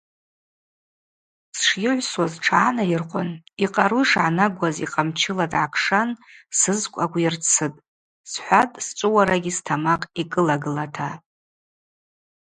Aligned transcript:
Сшйыгӏвсуаз 1.59 2.33
тшгӏанайыркъвын, 2.41 3.29
йкъару 3.65 4.01
йшгӏанагуаз 4.03 4.75
йкъамчыла 4.85 5.45
дгӏакшан 5.51 6.09
сызкв 6.59 6.97
агвйырцытӏ,– 7.03 7.83
схӏватӏ 8.31 8.79
счӏвыуарагьи 8.87 9.51
стамакъ 9.57 10.05
йкӏылагылата. 10.21 11.09